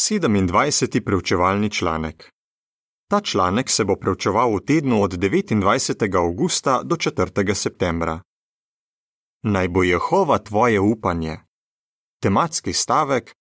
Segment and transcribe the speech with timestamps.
[0.00, 1.04] 27.
[1.04, 2.30] preučevalni članek.
[3.10, 6.16] Ta članek se bo preučeval v tednu od 29.
[6.16, 7.54] augusta do 4.
[7.54, 8.22] septembra.
[9.42, 11.36] Naj bo Jehova tvoje upanje.
[12.22, 13.34] Tematski stavek: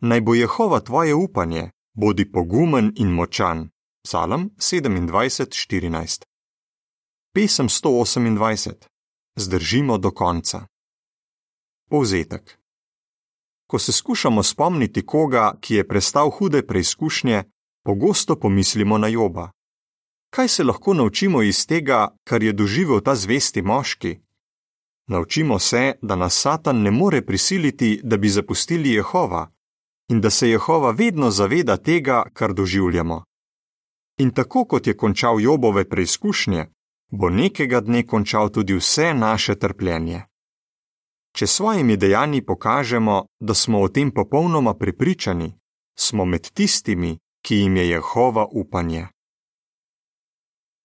[0.00, 3.68] Naj bo Jehova tvoje upanje, bodi pogumen in močan.
[4.04, 6.22] Psalm 27:14.
[7.34, 8.72] Pesem 128.
[9.36, 10.66] Zdržimo do konca.
[11.90, 12.65] Povzetek.
[13.66, 17.44] Ko se skušamo spomniti koga, ki je prestal hude preizkušnje,
[17.84, 19.50] pogosto pomislimo na Joba.
[20.30, 24.18] Kaj se lahko naučimo iz tega, kar je doživel ta zvesti moški?
[25.08, 29.50] Naučimo se, da nas Satan ne more prisiliti, da bi zapustili Jehova
[30.08, 33.24] in da se Jehova vedno zaveda tega, kar doživljamo.
[34.18, 36.66] In tako kot je končal Jobove preizkušnje,
[37.10, 40.22] bo nekega dne končal tudi vse naše trpljenje.
[41.36, 45.52] Če svojimi dejanji pokažemo, da smo o tem popolnoma prepričani,
[45.98, 49.06] smo med tistimi, ki jim je Jehova upanje.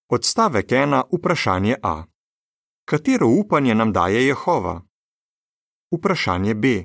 [0.09, 1.03] Odstavek 1.
[1.11, 2.03] Vprašanje A.
[2.85, 4.81] Katero upanje nam daje Jehova?
[5.91, 6.83] Vprašanje B.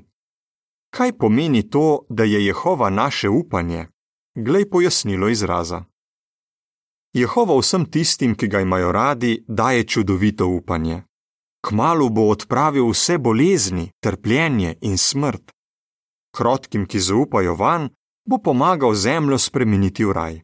[0.90, 3.86] Kaj pomeni to, da je Jehova naše upanje?
[4.34, 5.84] Glej pojasnilo izraza.
[7.12, 11.02] Jehova vsem tistim, ki ga imajo radi, daje čudovito upanje.
[11.66, 15.50] Kmalu bo odpravil vse bolezni, trpljenje in smrt.
[16.36, 17.88] Krotkim, ki zaupajo van,
[18.28, 20.34] bo pomagal zemljo spremeniti v raj.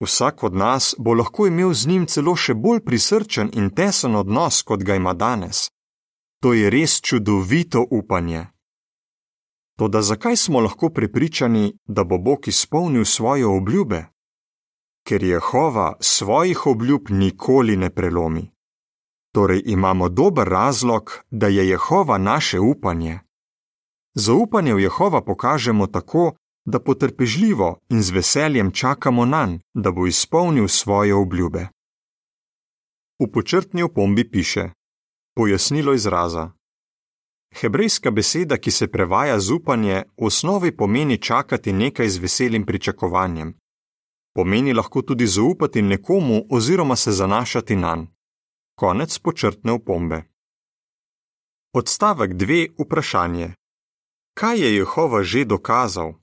[0.00, 4.62] Vsak od nas bo lahko imel z njim celo še bolj prisrčen in tesen odnos,
[4.62, 5.70] kot ga ima danes.
[6.42, 8.46] To je res čudovito upanje.
[9.78, 14.04] Toda zakaj smo lahko prepričani, da bo Bog izpolnil svoje obljube?
[15.08, 18.55] Ker Jehova svojih obljub nikoli ne prelomi.
[19.36, 23.18] Torej imamo dober razlog, da je Jehova naše upanje.
[24.14, 26.32] Zaupanje v Jehova pokažemo tako,
[26.64, 31.68] da potrpežljivo in z veseljem čakamo na njega, da bo izpolnil svoje obljube.
[33.20, 34.70] V počrtni opombi piše:
[35.34, 36.50] Pojasnilo izraza.
[37.54, 43.54] Hebrejska beseda, ki se prevaja z upanje, v osnovi pomeni čakati nekaj z veselim pričakovanjem.
[44.34, 48.15] Pomeni lahko tudi zaupati nekomu oziroma se zanašati na njega.
[48.76, 50.22] Konec počrtne opombe.
[51.72, 52.76] Odstavek 2.
[52.78, 53.54] Vprašanje.
[54.36, 56.20] Kaj je Jehova že dokazal?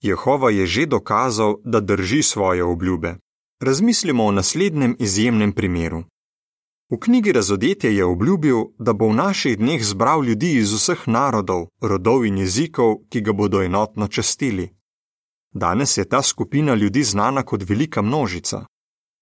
[0.00, 3.20] Jehova je že dokazal, da drži svoje obljube.
[3.60, 6.04] Razmislimo o naslednjem izjemnem primeru.
[6.90, 11.68] V knjigi Razodetje je obljubil, da bo v naših dneh zbral ljudi iz vseh narodov,
[11.80, 14.72] rodov in jezikov, ki ga bodo enotno častili.
[15.52, 18.64] Danes je ta skupina ljudi znana kot velika množica.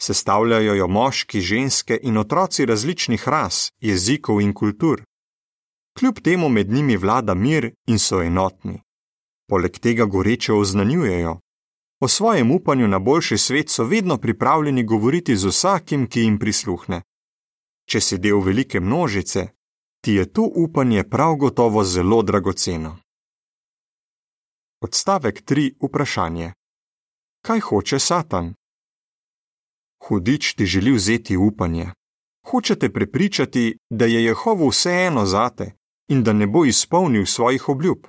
[0.02, 5.02] Sestavljajo jo moški, ženske in otroci različnih ras, jezikov in kultur.
[5.98, 8.80] Kljub temu med njimi vlada mir in so enotni.
[9.48, 11.38] Poleg tega goreče oznanjujejo.
[12.00, 17.02] O svojem upanju na boljši svet so vedno pripravljeni govoriti z vsakim, ki jim prisluhne.
[17.88, 19.48] Če si del velike množice,
[20.04, 22.96] ti je to upanje prav gotovo zelo dragoceno.
[24.80, 25.74] Odstavek 3.
[25.80, 26.52] Vprašanje:
[27.42, 28.54] Kaj hoče Satan?
[30.04, 31.86] Hudič ti želi vzeti upanje.
[32.46, 35.72] Hočete prepričati, da je Jehovo vseeno zate
[36.08, 38.06] in da ne bo izpolnil svojih obljub.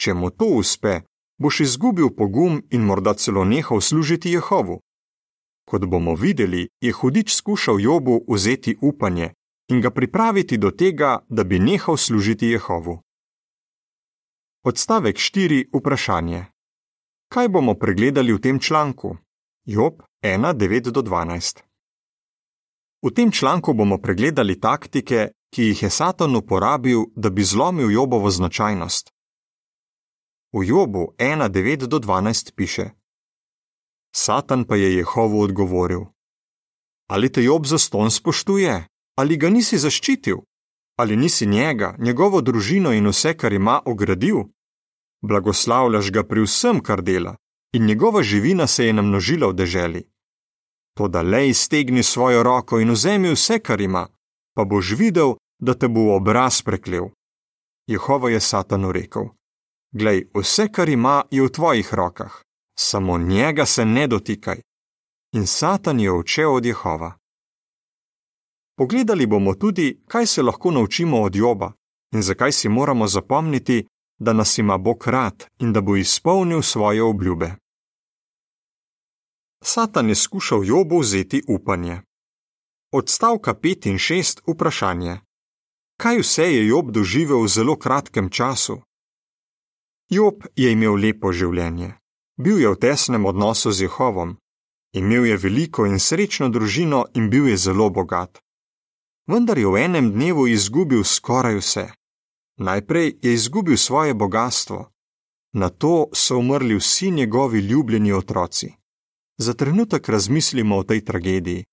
[0.00, 1.00] Če mu to uspe,
[1.38, 4.80] boš izgubil pogum in morda celo nehal služiti Jehovu.
[5.68, 9.30] Kot bomo videli, je hudič skušal Jobu vzeti upanje
[9.70, 13.00] in ga pripraviti do tega, da bi nehal služiti Jehovu.
[14.64, 15.68] Odstavek 4.
[15.72, 16.44] Vprašanje.
[17.28, 19.16] Kaj bomo pregledali v tem članku?
[19.70, 21.62] Job 1:9-12.
[23.02, 28.30] V tem članku bomo pregledali taktike, ki jih je Satan uporabil, da bi zlomil Jobovo
[28.30, 29.10] značajnost.
[30.52, 32.90] V Jobu 1:9-12 piše:
[34.14, 36.00] Satan pa je Jehovu odgovoril:
[37.06, 38.86] Ali te Job zaston spoštuje,
[39.16, 40.36] ali ga nisi zaščitil,
[40.96, 44.36] ali nisi njega, njegovo družino in vse, kar ima, ogradil?
[45.22, 47.36] Blagoslavljaš ga pri vsem, kar dela,
[47.72, 50.02] in njegova živina se je namnožila v deželi.
[50.96, 54.08] Toda le iztegni svojo roko in vzemi vse, kar ima,
[54.54, 57.08] pa boš videl, da te bo obraz preklel.
[57.86, 59.24] Jehova je Satanu rekel:
[59.92, 62.42] Glej, vse, kar ima, je v tvojih rokah,
[62.78, 64.60] samo njega se ne dotikaj.
[65.32, 67.12] In Satan je odšel od Jehova.
[68.76, 71.72] Pogledali bomo tudi, kaj se lahko naučimo od Joba
[72.14, 73.86] in zakaj si moramo zapomniti,
[74.20, 77.54] da nas ima Bog rad in da bo izpolnil svoje obljube.
[79.64, 82.00] Satan je skušal Jobu vzeti upanje.
[82.92, 85.20] Odstavka 5 in 6 vprašanje:
[85.96, 88.80] Kaj vse je Job doživel v zelo kratkem času?
[90.10, 91.94] Job je imel lepo življenje.
[92.40, 94.36] Bil je v tesnem odnosu z Jehovom,
[94.96, 98.40] imel je veliko in srečno družino in bil je zelo bogat.
[99.28, 101.86] Vendar je v enem dnevu izgubil skoraj vse.
[102.60, 104.90] Najprej je izgubil svoje bogatstvo,
[105.52, 108.72] na to so umrli vsi njegovi ljubljeni otroci.
[109.38, 111.64] Za trenutek razmislimo o tej tragediji.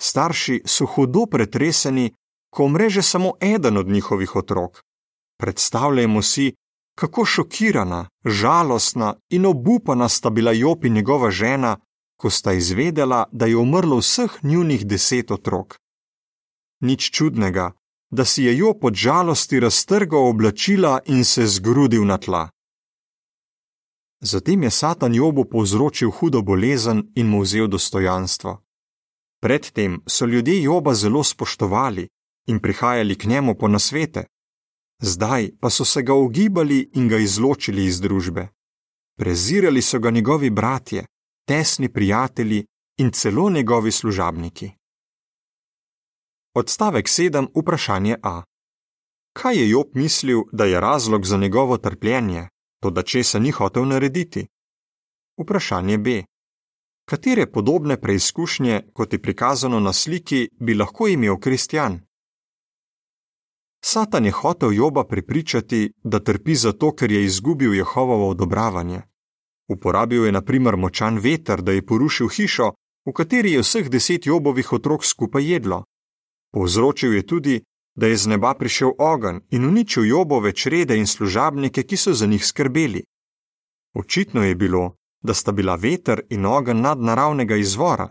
[0.00, 2.12] Starši so hudo pretreseni,
[2.50, 4.82] ko umre že samo eden od njihovih otrok.
[5.38, 6.52] Predstavljajmo si,
[6.98, 11.76] kako šokirana, žalostna in obupana sta bila Job in njegova žena,
[12.20, 15.78] ko sta izvedela, da je umrlo vseh njunih deset otrok.
[16.80, 17.72] Nič čudnega,
[18.10, 22.48] da si je Job od žalosti raztrgal oblačila in se zgrudil na tla.
[24.20, 28.62] Zatem je Satan Jobu povzročil hudo bolezen in mu vzel dostojanstvo.
[29.40, 32.08] Predtem so ljudje Joba zelo spoštovali
[32.46, 34.24] in prihajali k njemu po nasvete,
[35.02, 38.48] zdaj pa so se ga ogibali in ga izločili iz družbe.
[39.18, 41.06] Prezirali so ga njegovi bratje,
[41.46, 42.64] tesni prijatelji
[42.98, 44.77] in celo njegovi služabniki.
[46.54, 47.46] Odstavek 7.
[47.54, 48.42] Vprašanje A.
[49.32, 52.48] Kaj je Job mislil, da je razlog za njegovo trpljenje,
[52.80, 54.46] to da česa ni hotel narediti?
[55.42, 56.24] Vprašanje B.
[57.04, 62.00] Katere podobne preizkušnje, kot je prikazano na sliki, bi lahko imel kristjan?
[63.84, 69.02] Satan je hotel Joba prepričati, da trpi zato, ker je izgubil Jehovovo odobravanje.
[69.68, 72.72] Uporabil je naprimer močan veter, da je porušil hišo,
[73.06, 75.84] v kateri je vseh deset Jobovih otrok skupaj jedlo.
[76.52, 77.62] Povzročil je tudi,
[77.94, 82.26] da je z neba prišel ogenj in uničil Jobove črede in služabnike, ki so za
[82.26, 83.02] njih skrbeli.
[83.94, 88.08] Očitno je bilo, da sta bila veter in ogenj nadnaravnega izvora,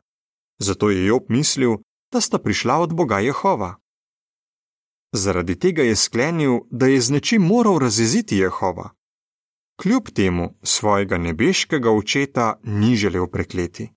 [0.59, 1.77] zato je Job mislil,
[2.11, 3.75] da sta prišla od Boga Jehova.
[5.13, 8.89] Zaradi tega je sklenil, da je z nečim moral razjeziti Jehova.
[9.81, 13.89] Kljub temu svojega nebeškega očeta ni želel prekleti.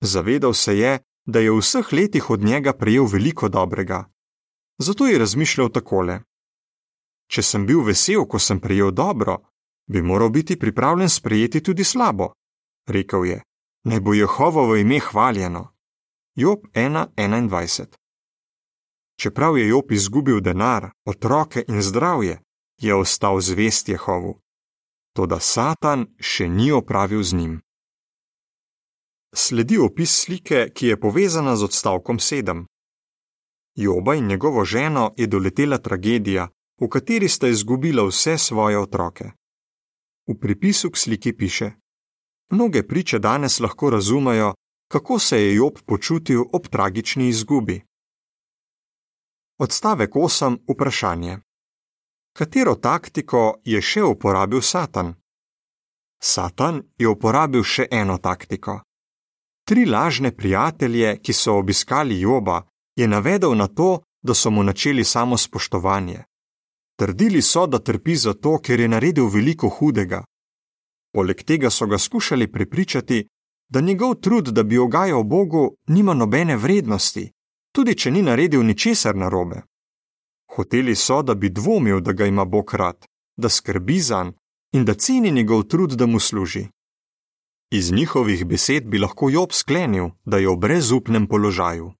[0.00, 4.04] Zavedal se je, da je v vseh letih od njega prejel veliko dobrega.
[4.78, 6.20] Zato je razmišljal takole:
[7.26, 9.38] Če sem bil vesel, ko sem prejel dobro,
[9.86, 12.32] bi moral biti pripravljen sprejeti tudi slabo.
[12.88, 13.42] Rekel je:
[13.84, 15.68] Naj bo Jehovovo ime hvaljeno.
[16.34, 17.86] Job 1:21.
[19.20, 22.40] Čeprav je Job izgubil denar, otroke in zdravje,
[22.80, 24.40] je ostal zvest Jehovu.
[25.12, 27.60] Toda Satan še ni opravil z njim.
[29.34, 32.64] Sledi opis slike, ki je povezana z odstavkom 7.
[33.74, 36.48] Joba in njegovo ženo je doletela tragedija,
[36.80, 39.30] v kateri sta izgubila vse svoje otroke.
[40.28, 41.70] V pripisu k sliki piše:
[42.50, 44.54] Mnoge priče danes lahko razumejo,
[44.88, 47.82] kako se je Job počutil ob tragični izgubi.
[49.58, 50.58] Odstavek 8.
[50.68, 51.38] Vprašanje:
[52.36, 55.14] Katero taktiko je še uporabil Satan?
[56.22, 58.80] Satan je uporabil še eno taktiko.
[59.64, 62.62] Tri lažne prijatelje, ki so obiskali Joba,
[62.96, 66.22] je navedel na to, da so mu načeli samo spoštovanje.
[66.98, 70.24] Trdili so, da trpi zato, ker je naredil veliko hudega.
[71.14, 73.28] Poleg tega so ga skušali prepričati,
[73.68, 77.30] da njegov trud, da bi ogajal Bogu, nima nobene vrednosti,
[77.72, 79.62] tudi če ni naredil ničesar narobe.
[80.56, 83.06] Hoteli so, da bi dvomil, da ga ima Bog rad,
[83.36, 84.30] da skrbi zanj
[84.72, 86.66] in da ceni njegov trud, da mu služi.
[87.74, 91.92] Iz njihovih besed bi lahko Job sklenil, da je v brezupnem položaju.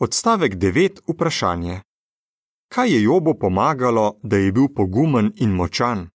[0.00, 1.00] Odstavek 9.
[1.08, 1.80] Vprašanje:
[2.68, 6.08] Kaj je Jobu pomagalo, da je bil pogumen in močan?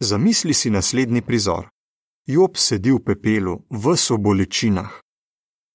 [0.00, 1.68] Zamisli si naslednji prizor.
[2.26, 5.00] Job sedi v pepelu, v so bolečinah.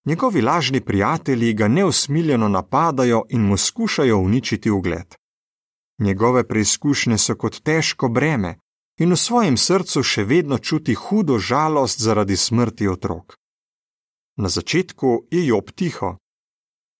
[0.06, 5.16] Njegovi lažni prijatelji ga neusmiljeno napadajo in mu skušajo uničiti ugled.
[6.00, 8.56] Njegove preizkušnje so kot težko breme
[8.98, 13.38] in v svojem srcu še vedno čuti hudo žalost zaradi smrti otrok.
[14.38, 16.18] Na začetku je Job tiho.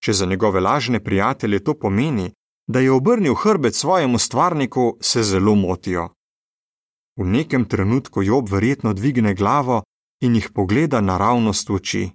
[0.04, 2.34] Če za njegove lažne prijatelje to pomeni,
[2.68, 6.10] da je obrnil hrbet svojemu stvarniku, se zelo motijo.
[7.18, 9.84] V nekem trenutku Job verjetno dvigne glavo
[10.22, 12.10] in jih pogleda naravnost v oči.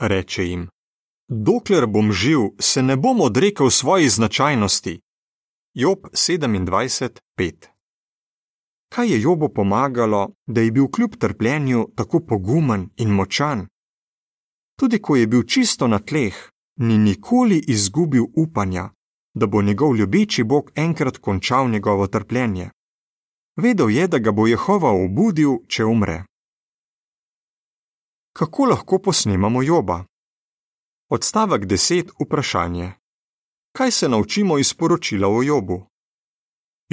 [0.00, 0.68] Reče jim:
[1.28, 5.00] Dokler bom živ, se ne bom odrekel svoji značajnosti.
[5.74, 7.73] Job 27:5
[8.94, 13.66] Kaj je Jobu pomagalo, da je bil kljub trpljenju tako pogumen in močan?
[14.78, 16.34] Tudi ko je bil čisto na tleh,
[16.76, 18.90] ni nikoli izgubil upanja,
[19.34, 22.70] da bo njegov ljubeči Bog enkrat končal njegovo trpljenje.
[23.56, 26.24] Vedel je, da ga bo Jehova obudil, če umre.
[28.32, 30.04] Kako lahko posnemamo Joba?
[31.10, 32.10] Odstavek 10.
[32.20, 32.92] Vprašanje:
[33.72, 35.93] Kaj se naučimo iz poročila o Jobu?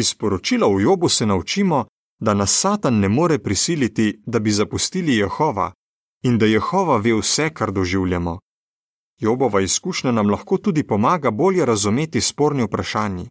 [0.01, 1.85] Iz poročila v Jobu se naučimo,
[2.19, 5.71] da nas Satan ne more prisiliti, da bi zapustili Jehova
[6.23, 8.39] in da Jehova ve vse, kar doživljamo.
[9.19, 13.25] Jobova izkušnja nam lahko tudi pomaga bolje razumeti sporni vprašanji.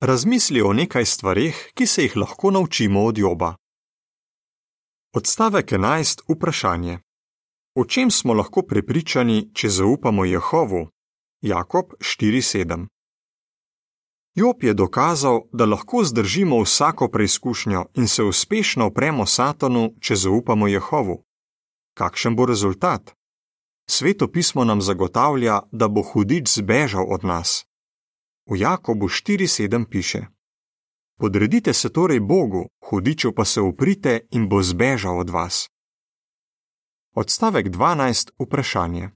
[0.00, 3.54] Razmisli o nekaj stvarih, ki se jih lahko naučimo od Joba.
[5.14, 6.22] Odstavek 11.
[6.28, 6.98] Vprašanje.
[7.74, 10.88] O čem smo lahko prepričani, če zaupamo Jehovu?
[11.42, 12.97] Jakob 4:7.
[14.38, 20.68] Job je dokazal, da lahko zdržimo vsako preizkušnjo in se uspešno opremo Satanu, če zaupamo
[20.68, 21.24] Jehovu.
[21.94, 23.10] Kakšen bo rezultat?
[23.90, 27.64] Sveto pismo nam zagotavlja, da bo hudič zbežal od nas.
[28.50, 30.26] V Jakobu 4:7 piše:
[31.18, 35.68] Podredite se torej Bogu, hudiču pa se uprite in bo zbežal od vas.
[37.14, 38.30] Odstavek 12.
[38.38, 39.10] Vprašanje.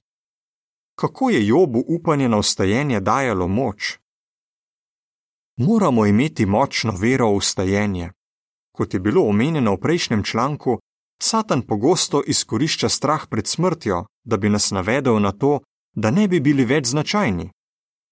[0.94, 4.01] Kako je Jobu upanje na ustajenje dajalo moč?
[5.62, 8.10] Moramo imeti močno vero v ustajenje.
[8.72, 10.78] Kot je bilo omenjeno v prejšnjem članku,
[11.22, 15.60] Satan pogosto izkorišča strah pred smrtjo, da bi nas navedel na to,
[15.94, 17.50] da ne bi bili več značajni.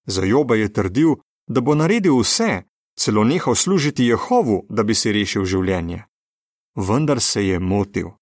[0.07, 1.15] Za Joba je trdil,
[1.47, 2.63] da bo naredil vse,
[2.99, 6.05] celo nehal služiti Jehovu, da bi si rešil življenje.
[6.75, 8.15] Vendar se je motil.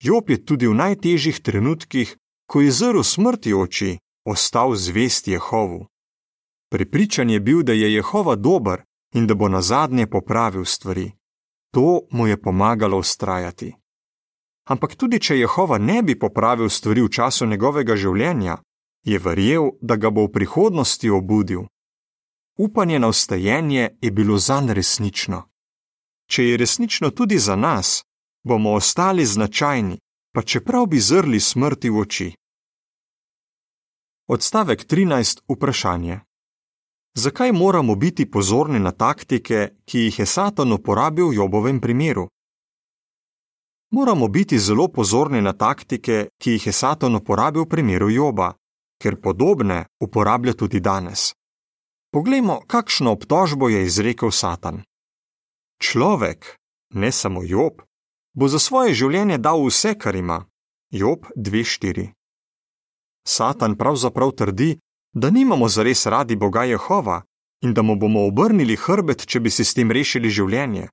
[0.00, 2.16] Job je tudi v najtežjih trenutkih,
[2.48, 5.84] ko je zrl smrti oči, ostal zvest Jehovu.
[6.74, 8.82] Pripričan je bil, da je Jehova dober
[9.14, 11.12] in da bo na zadnje popravil stvari.
[11.70, 13.74] To mu je pomagalo ustrajati.
[14.64, 18.58] Ampak tudi če Jehova ne bi popravil stvari v času njegovega življenja,
[19.06, 21.62] je verjel, da ga bo v prihodnosti obudil.
[22.58, 25.44] Upanje na ustajenje je bilo zanj resnično.
[26.26, 28.02] Če je resnično tudi za nas,
[28.42, 29.98] bomo ostali značajni,
[30.34, 32.30] pa čeprav bi zrli smrti v oči.
[34.26, 35.46] Odstavek 13.
[35.48, 36.33] Vprašanje.
[37.16, 42.28] Zakaj moramo biti pozorni na taktike, ki jih je Satan uporabil v Jobovem primeru?
[43.90, 48.54] Moramo biti zelo pozorni na taktike, ki jih je Satan uporabil v primeru Joba,
[48.98, 51.34] ker podobne uporablja tudi danes.
[52.10, 54.82] Poglejmo, kakšno obtožbo je izrekel Satan.
[55.78, 56.56] Človek,
[56.94, 57.82] ne samo Job,
[58.34, 60.46] bo za svoje življenje dal vse, kar ima.
[60.90, 62.10] Job 2:4.
[63.26, 64.78] Satan pravzaprav trdi,
[65.14, 67.22] da nimamo zares radi Boga Jehova
[67.64, 70.88] in da mu bomo obrnili hrbet, če bi si s tem rešili življenje.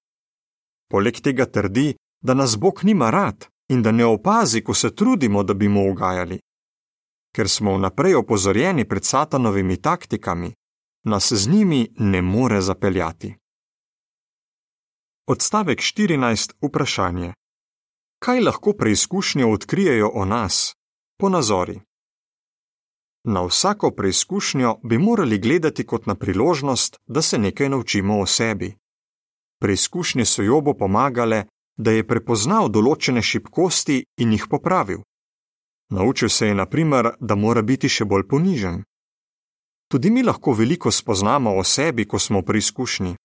[0.91, 5.43] Poleg tega trdi, da nas Bog nima rad in da ne opazi, ko se trudimo,
[5.43, 6.39] da bi mu ugajali.
[7.35, 10.53] Ker smo vnaprej opozorjeni pred satanovimi taktikami,
[11.03, 13.35] nas z njimi ne more zapeljati.
[15.27, 16.53] Odstavek 14.
[16.61, 17.33] Vprašanje.
[18.19, 20.75] Kaj lahko preizkušnje odkrijejo o nas?
[21.17, 21.79] Ponazori.
[23.23, 28.75] Na vsako preizkušnjo bi morali gledati kot na priložnost, da se nekaj naučimo o sebi.
[29.59, 31.45] Preizkušnje so Jobo pomagale,
[31.77, 35.03] da je prepoznal določene šibkosti in jih popravil.
[35.89, 38.83] Naučil se je, na primer, da mora biti še bolj ponižen.
[39.91, 43.15] Tudi mi lahko veliko spoznamo o sebi, ko smo pri izkušnji.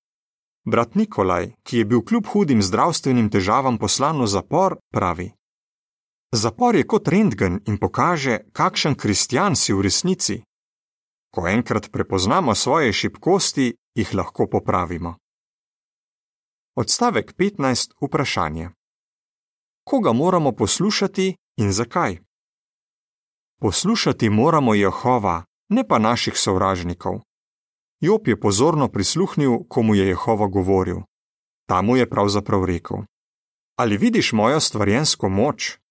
[0.67, 5.31] Brat Nikolaj, ki je bil kljub hudim zdravstvenim težavam poslan v zapor, pravi:
[6.37, 10.43] Zapor je kot rentgen in pokaže, kakšen kristjan si v resnici.
[11.33, 15.17] Ko enkrat prepoznamo svoje šibkosti, jih lahko popravimo.
[16.77, 17.97] Odstavek 15.
[18.05, 18.69] Vprašanje.
[19.85, 22.19] Koga moramo poslušati in zakaj?
[23.61, 27.21] Poslušati moramo Jehova, ne pa naših sovražnikov.
[28.01, 31.01] Job je pozorno prisluhnil, ko mu je Jehova govoril.
[31.67, 33.09] Ta mu je pravzaprav rekel:
[33.77, 35.86] Ali vidiš mojo stvarjensko moč?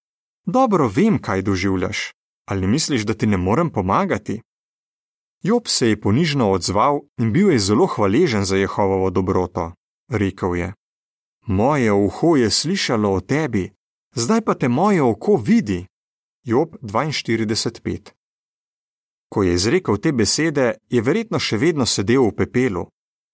[0.46, 2.12] Dobro vem, kaj doživljaš.
[2.48, 4.40] Ali misliš, da ti ne morem pomagati?
[5.42, 9.72] Job se je ponižno odzval in bil je zelo hvaležen za Jehovovo dobroto.
[10.10, 10.72] Rekel je:
[11.46, 13.72] Moje uho je slišalo o tebi,
[14.14, 15.86] zdaj pa te moje oko vidi.
[16.44, 18.10] Job 42:5
[19.28, 22.86] Ko je izrekel te besede, je verjetno še vedno sedel v pepelu.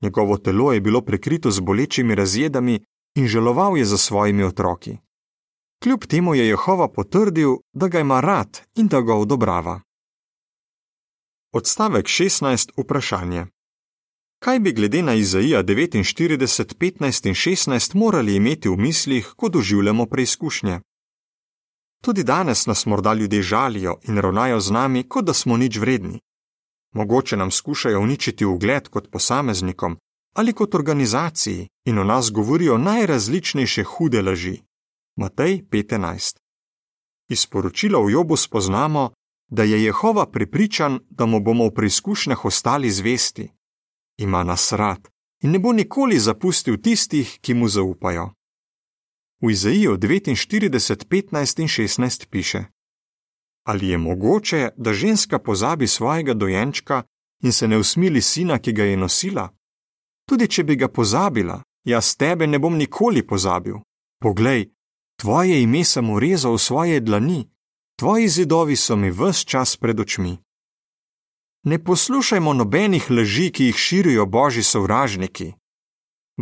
[0.03, 2.81] Njegovo telo je bilo prekrito z bolečimi razjedami
[3.15, 4.99] in želoval je za svojimi otroki.
[5.83, 9.81] Kljub temu je Jehova potrdil, da ga ima rad in da ga odobrava.
[11.53, 12.71] Odstavek 16.
[12.77, 13.47] Vprašanje.
[14.39, 20.07] Kaj bi glede na Izaija 49, 15 in 16 morali imeti v mislih, ko doživljamo
[20.07, 20.81] preizkušnje?
[22.05, 26.21] Tudi danes nas morda ljudje žalijo in ravnajo z nami, kot da smo nič vredni.
[26.95, 29.97] Mogoče nam skušajo uničiti ugled kot posameznikom
[30.35, 34.63] ali kot organizaciji in o nas govorijo najrazličnejše hude laži.
[35.17, 36.37] Matej 15.
[37.29, 39.13] Iz poročila v Jobu spoznamo,
[39.51, 43.49] da je Jehova pripričan, da mu bomo v preizkušnjah ostali zvesti.
[44.19, 45.09] Ima nas rad
[45.43, 48.31] in ne bo nikoli zapustil tistih, ki mu zaupajo.
[49.43, 52.65] V Izaiju 49, 15 in 16 piše:
[53.67, 57.03] Ali je mogoče, da ženska pozabi svojega dojenčka
[57.43, 59.49] in se ne usmili sina, ki ga je nosila?
[60.29, 63.75] Tudi če bi ga pozabila, jaz tebe ne bom nikoli pozabil.
[64.23, 64.71] Poglej,
[65.23, 67.47] tvoje ime sem urezal v svoje dlani,
[67.97, 70.39] tvoji zidovi so mi ves čas pred očmi.
[71.65, 75.53] Ne poslušajmo nobenih laži, ki jih širijo božji sovražniki.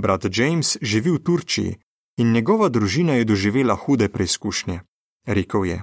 [0.01, 1.77] Brat James živi v Turčiji
[2.17, 4.81] in njegova družina je doživela hude preizkušnje.
[5.27, 5.83] Rekel je: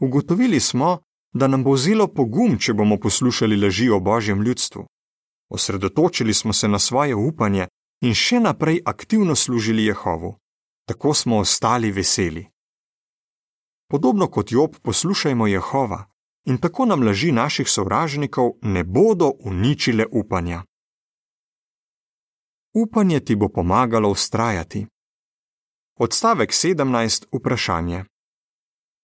[0.00, 0.98] Ugotovili smo,
[1.34, 4.86] da nam bo vzelo pogum, če bomo poslušali laži o božjem ljudstvu.
[5.52, 7.68] Osredotočili smo se na svoje upanje
[8.00, 10.38] in še naprej aktivno služili Jehovu.
[10.86, 12.46] Tako smo ostali veseli.
[13.88, 16.04] Podobno kot Job poslušajmo Jehova
[16.44, 20.62] in tako nam laži naših sovražnikov ne bodo uničile upanja.
[22.74, 24.86] Upanje ti bo pomagalo ustrajati.
[25.98, 27.26] Odstavek 17.
[27.32, 28.04] Vprašanje.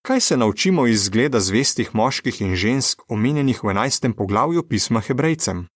[0.01, 4.13] Kaj se naučimo iz zgleda zvestih moških in žensk omenjenih v 11.
[4.13, 5.67] poglavju pisma Hebrejcem?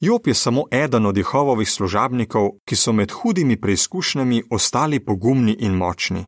[0.00, 5.74] Job je samo eden od Jehovovih služabnikov, ki so med hudimi preizkušnjami ostali pogumni in
[5.74, 6.24] močni.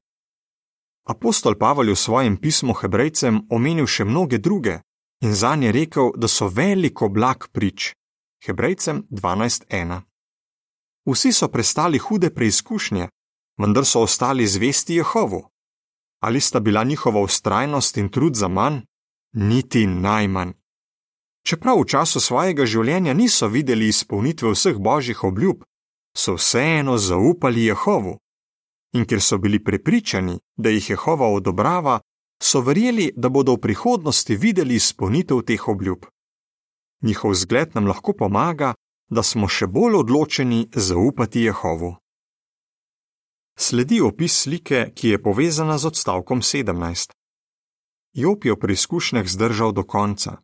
[1.08, 4.80] Apostol Pavel je v svojem pismu Hebrejcem omenil še mnoge druge
[5.24, 7.94] in za nje rekel, da so veliko blag prič.
[8.44, 10.00] Hebrejcem 12.1.
[11.06, 13.08] Vsi so prestali hude preizkušnje,
[13.58, 15.48] vendar so ostali zvesti Jehovu.
[16.22, 18.82] Ali sta bila njihova ustrajnost in trud za manj?
[19.32, 20.61] Niti najmanj.
[21.42, 25.64] Čeprav v času svojega življenja niso videli izpolnitve vseh božjih obljub,
[26.16, 28.18] so vseeno zaupali Jehovu.
[28.94, 32.00] In ker so bili prepričani, da jih Jehova odobrava,
[32.42, 36.06] so verjeli, da bodo v prihodnosti videli izpolnitev teh obljub.
[37.02, 38.74] Njihov zgled nam lahko pomaga,
[39.10, 41.96] da smo še bolj odločeni zaupati Jehovu.
[43.58, 47.12] Sledi opis slike, ki je povezana z odstavkom 17.
[48.12, 50.38] Job je v preizkušnjah zdržal do konca.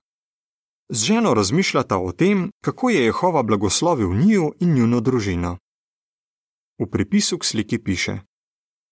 [0.88, 5.58] Z ženo razmišljata o tem, kako je Jehova blagoslovil njiju in njuno družino.
[6.78, 8.18] V pripisu k sliki piše: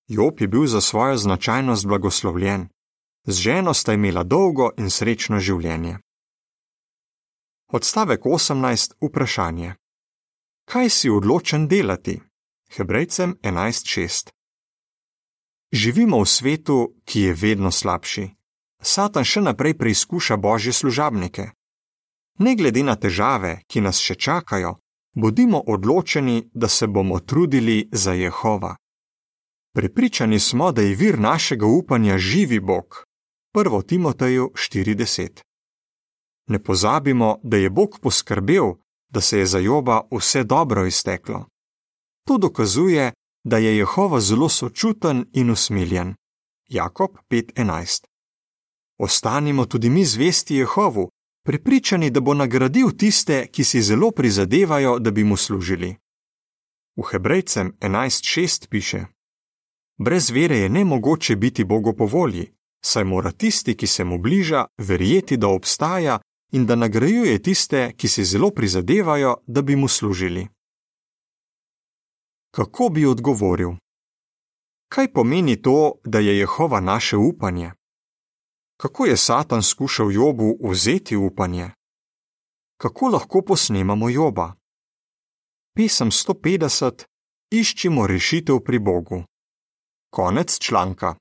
[0.09, 2.69] Job je bil za svojo značajnost blagoslovljen,
[3.27, 5.99] z ženo sta imela dolgo in srečno življenje.
[7.73, 8.95] Odstavek 18.
[9.01, 9.75] Vprašanje:
[10.65, 12.21] Kaj si odločen delati?
[12.77, 14.31] Hebrejcem 11:6.
[15.73, 18.29] Živimo v svetu, ki je vedno slabši.
[18.83, 21.51] Satan še naprej preizkuša božje služabnike.
[22.39, 24.77] Ne glede na težave, ki nas še čakajo,
[25.15, 28.77] bodimo odločeni, da se bomo trudili za Jehova.
[29.75, 33.05] Prepričani smo, da je vir našega upanja živi Bog.
[33.55, 33.87] 1.
[33.87, 35.41] Timoteju 4:10.
[36.49, 38.75] Ne pozabimo, da je Bog poskrbel,
[39.09, 41.47] da se je za Joba vse dobro izteklo.
[42.27, 43.13] To dokazuje,
[43.45, 46.15] da je Jehova zelo sočuten in usmiljen.
[46.69, 48.05] Jakob 5:11.
[48.99, 51.09] Ostanimo tudi mi zvesti Jehovu,
[51.47, 55.97] prepričani, da bo nagradil tiste, ki si zelo prizadevajo, da bi mu služili.
[56.97, 59.05] V Hebrejcem 11:6 piše:
[59.99, 62.53] Brez vere je nemogoče biti Bogu po volji,
[62.85, 66.19] saj mora tisti, ki se mu bliža, verjeti, da obstaja
[66.53, 70.49] in da nagrajuje tiste, ki si zelo prizadevajo, da bi mu služili.
[72.51, 73.71] Kako bi odgovoril?
[74.89, 77.73] Kaj pomeni to, da je Jehova naše upanje?
[78.77, 81.71] Kako je Satan skušal Jobu vzeti upanje?
[82.77, 84.55] Kako lahko posnemamo Joba?
[85.77, 87.05] Pesem 150:
[87.51, 89.25] Iščimo rešitev pri Bogu.
[90.11, 91.15] Konec članka.